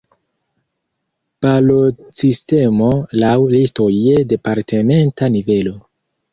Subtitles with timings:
[1.47, 2.89] Balotsistemo
[3.27, 5.79] laŭ listoj je departementa nivelo.